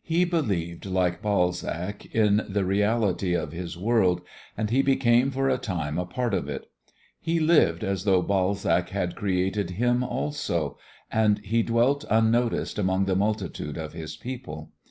[0.00, 4.22] He believed like Balzac in the reality of his world
[4.56, 6.70] and he became for a time a part of it.
[7.20, 10.78] He lived as though Balzac had created him also,
[11.12, 14.70] and he dwelt unnoticed among the multitude of his people.